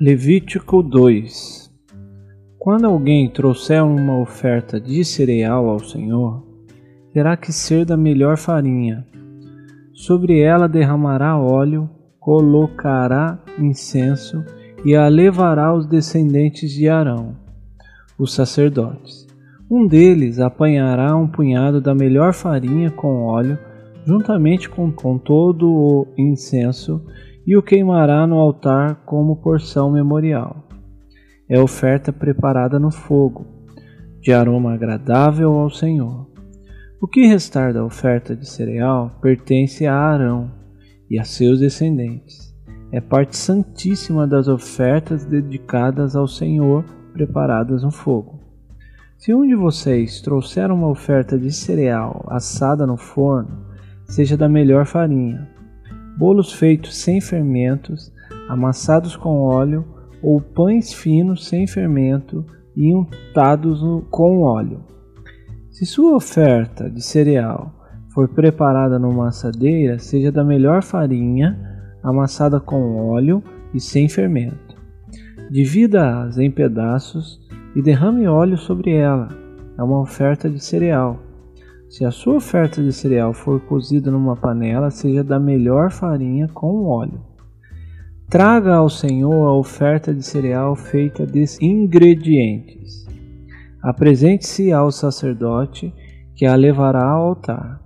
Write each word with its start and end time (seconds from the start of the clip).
Levítico 0.00 0.82
2 0.82 1.70
Quando 2.58 2.86
alguém 2.86 3.30
trouxer 3.30 3.84
uma 3.84 4.18
oferta 4.18 4.80
de 4.80 5.04
cereal 5.04 5.68
ao 5.68 5.78
Senhor, 5.78 6.44
terá 7.12 7.36
que 7.36 7.52
ser 7.52 7.84
da 7.84 7.96
melhor 7.96 8.36
farinha. 8.36 9.06
Sobre 9.92 10.40
ela 10.40 10.68
derramará 10.68 11.38
óleo, 11.38 11.88
colocará 12.18 13.38
incenso 13.56 14.44
e 14.84 14.96
a 14.96 15.06
levará 15.06 15.66
aos 15.66 15.86
descendentes 15.86 16.72
de 16.72 16.88
Arão, 16.88 17.36
os 18.18 18.34
sacerdotes. 18.34 19.28
Um 19.70 19.86
deles 19.86 20.40
apanhará 20.40 21.16
um 21.16 21.28
punhado 21.28 21.80
da 21.80 21.94
melhor 21.94 22.32
farinha 22.32 22.90
com 22.90 23.22
óleo, 23.26 23.56
juntamente 24.04 24.68
com, 24.68 24.90
com 24.90 25.18
todo 25.18 25.68
o 25.70 26.08
incenso, 26.18 27.00
e 27.46 27.56
o 27.56 27.62
queimará 27.62 28.26
no 28.26 28.36
altar 28.36 29.04
como 29.04 29.36
porção 29.36 29.90
memorial. 29.90 30.68
É 31.48 31.60
oferta 31.60 32.12
preparada 32.12 32.78
no 32.78 32.90
fogo, 32.90 33.46
de 34.20 34.32
aroma 34.32 34.72
agradável 34.74 35.52
ao 35.52 35.68
Senhor. 35.68 36.26
O 37.00 37.06
que 37.06 37.26
restar 37.26 37.74
da 37.74 37.84
oferta 37.84 38.34
de 38.34 38.48
cereal 38.48 39.18
pertence 39.20 39.86
a 39.86 39.94
Arão 39.94 40.50
e 41.10 41.18
a 41.18 41.24
seus 41.24 41.60
descendentes. 41.60 42.54
É 42.90 43.00
parte 43.00 43.36
santíssima 43.36 44.26
das 44.26 44.48
ofertas 44.48 45.26
dedicadas 45.26 46.16
ao 46.16 46.26
Senhor 46.26 46.84
preparadas 47.12 47.82
no 47.82 47.90
fogo. 47.90 48.40
Se 49.18 49.34
um 49.34 49.46
de 49.46 49.54
vocês 49.54 50.20
trouxer 50.20 50.70
uma 50.70 50.88
oferta 50.88 51.38
de 51.38 51.52
cereal 51.52 52.24
assada 52.28 52.86
no 52.86 52.96
forno, 52.96 53.66
seja 54.06 54.36
da 54.36 54.48
melhor 54.48 54.86
farinha, 54.86 55.48
bolos 56.16 56.52
feitos 56.52 56.96
sem 56.96 57.20
fermentos, 57.20 58.12
amassados 58.48 59.16
com 59.16 59.40
óleo, 59.40 59.84
ou 60.22 60.40
pães 60.40 60.92
finos 60.92 61.46
sem 61.46 61.66
fermento 61.66 62.44
e 62.76 62.94
untados 62.94 63.80
com 64.10 64.42
óleo. 64.42 64.82
Se 65.70 65.84
sua 65.84 66.16
oferta 66.16 66.88
de 66.88 67.02
cereal 67.02 67.74
for 68.14 68.28
preparada 68.28 68.98
numa 68.98 69.28
assadeira, 69.28 69.98
seja 69.98 70.30
da 70.30 70.44
melhor 70.44 70.82
farinha, 70.82 71.58
amassada 72.02 72.60
com 72.60 73.08
óleo 73.08 73.42
e 73.74 73.80
sem 73.80 74.08
fermento. 74.08 74.76
Divida-as 75.50 76.38
em 76.38 76.50
pedaços 76.50 77.40
e 77.74 77.82
derrame 77.82 78.26
óleo 78.28 78.56
sobre 78.56 78.92
ela. 78.92 79.28
É 79.76 79.82
uma 79.82 80.00
oferta 80.00 80.48
de 80.48 80.62
cereal. 80.62 81.18
Se 81.94 82.04
a 82.04 82.10
sua 82.10 82.38
oferta 82.38 82.82
de 82.82 82.92
cereal 82.92 83.32
for 83.32 83.60
cozida 83.60 84.10
numa 84.10 84.34
panela, 84.34 84.90
seja 84.90 85.22
da 85.22 85.38
melhor 85.38 85.92
farinha 85.92 86.48
com 86.48 86.86
óleo. 86.86 87.20
Traga 88.28 88.74
ao 88.74 88.90
Senhor 88.90 89.46
a 89.46 89.54
oferta 89.54 90.12
de 90.12 90.20
cereal 90.24 90.74
feita 90.74 91.24
de 91.24 91.44
ingredientes. 91.62 93.06
Apresente-se 93.80 94.72
ao 94.72 94.90
sacerdote, 94.90 95.94
que 96.34 96.44
a 96.44 96.56
levará 96.56 97.04
ao 97.04 97.28
altar. 97.28 97.80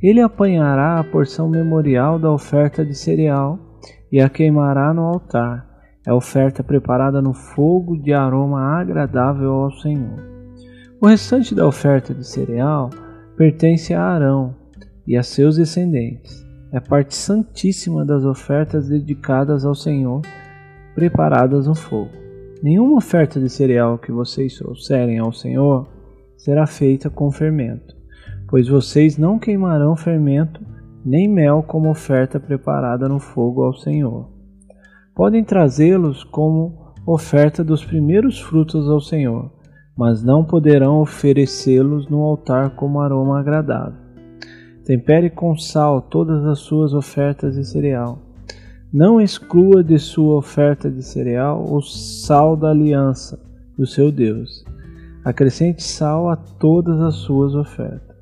Ele 0.00 0.20
apanhará 0.20 1.00
a 1.00 1.04
porção 1.04 1.48
memorial 1.48 2.20
da 2.20 2.30
oferta 2.30 2.86
de 2.86 2.94
cereal 2.94 3.58
e 4.12 4.20
a 4.20 4.28
queimará 4.28 4.94
no 4.94 5.02
altar. 5.02 5.66
É 6.06 6.12
oferta 6.12 6.62
preparada 6.62 7.20
no 7.20 7.34
fogo 7.34 7.96
de 8.00 8.12
aroma 8.12 8.80
agradável 8.80 9.50
ao 9.50 9.72
Senhor. 9.72 10.24
O 11.00 11.08
restante 11.08 11.52
da 11.52 11.66
oferta 11.66 12.14
de 12.14 12.24
cereal 12.24 12.90
pertence 13.40 13.94
a 13.94 14.02
Arão 14.02 14.54
e 15.06 15.16
a 15.16 15.22
seus 15.22 15.56
descendentes. 15.56 16.46
É 16.70 16.78
parte 16.78 17.14
santíssima 17.16 18.04
das 18.04 18.22
ofertas 18.22 18.86
dedicadas 18.86 19.64
ao 19.64 19.74
Senhor, 19.74 20.20
preparadas 20.94 21.66
no 21.66 21.74
fogo. 21.74 22.10
Nenhuma 22.62 22.98
oferta 22.98 23.40
de 23.40 23.48
cereal 23.48 23.96
que 23.96 24.12
vocês 24.12 24.58
trouxerem 24.58 25.18
ao 25.18 25.32
Senhor 25.32 25.88
será 26.36 26.66
feita 26.66 27.08
com 27.08 27.32
fermento, 27.32 27.96
pois 28.46 28.68
vocês 28.68 29.16
não 29.16 29.38
queimarão 29.38 29.96
fermento 29.96 30.60
nem 31.02 31.26
mel 31.26 31.62
como 31.62 31.88
oferta 31.88 32.38
preparada 32.38 33.08
no 33.08 33.18
fogo 33.18 33.62
ao 33.62 33.72
Senhor. 33.72 34.28
Podem 35.14 35.42
trazê-los 35.42 36.24
como 36.24 36.92
oferta 37.06 37.64
dos 37.64 37.82
primeiros 37.82 38.38
frutos 38.38 38.86
ao 38.86 39.00
Senhor 39.00 39.50
mas 39.96 40.22
não 40.22 40.44
poderão 40.44 41.00
oferecê-los 41.00 42.08
no 42.08 42.22
altar 42.22 42.70
como 42.70 43.00
aroma 43.00 43.40
agradável. 43.40 43.98
Tempere 44.84 45.30
com 45.30 45.56
sal 45.56 46.00
todas 46.02 46.44
as 46.46 46.58
suas 46.58 46.94
ofertas 46.94 47.54
de 47.54 47.64
cereal. 47.64 48.18
Não 48.92 49.20
exclua 49.20 49.84
de 49.84 49.98
sua 49.98 50.36
oferta 50.36 50.90
de 50.90 51.02
cereal 51.02 51.64
o 51.64 51.80
sal 51.80 52.56
da 52.56 52.70
aliança 52.70 53.38
do 53.78 53.86
seu 53.86 54.10
Deus. 54.10 54.64
Acrescente 55.24 55.82
sal 55.82 56.28
a 56.28 56.36
todas 56.36 57.00
as 57.00 57.14
suas 57.16 57.54
ofertas. 57.54 58.16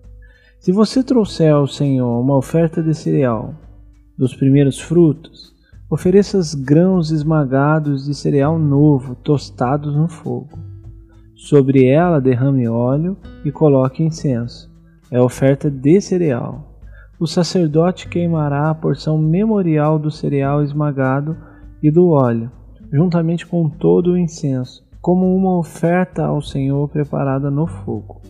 Se 0.60 0.72
você 0.72 1.02
trouxer 1.02 1.52
ao 1.52 1.66
Senhor 1.66 2.20
uma 2.20 2.36
oferta 2.36 2.82
de 2.82 2.92
cereal 2.92 3.54
dos 4.18 4.34
primeiros 4.34 4.78
frutos, 4.78 5.54
ofereça 5.88 6.40
grãos 6.58 7.10
esmagados 7.10 8.04
de 8.04 8.14
cereal 8.14 8.58
novo, 8.58 9.14
tostados 9.14 9.96
no 9.96 10.08
fogo. 10.08 10.67
Sobre 11.38 11.86
ela 11.86 12.20
derrame 12.20 12.68
óleo 12.68 13.16
e 13.44 13.52
coloque 13.52 14.02
incenso. 14.02 14.68
É 15.08 15.20
oferta 15.20 15.70
de 15.70 16.00
cereal. 16.00 16.82
O 17.18 17.28
sacerdote 17.28 18.08
queimará 18.08 18.68
a 18.68 18.74
porção 18.74 19.16
memorial 19.16 20.00
do 20.00 20.10
cereal 20.10 20.64
esmagado 20.64 21.36
e 21.80 21.92
do 21.92 22.08
óleo, 22.08 22.50
juntamente 22.92 23.46
com 23.46 23.70
todo 23.70 24.12
o 24.12 24.18
incenso, 24.18 24.84
como 25.00 25.32
uma 25.32 25.56
oferta 25.56 26.24
ao 26.24 26.42
Senhor 26.42 26.88
preparada 26.88 27.48
no 27.52 27.68
fogo. 27.68 28.20